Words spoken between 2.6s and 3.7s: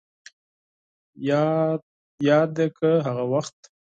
کړه هغه وخت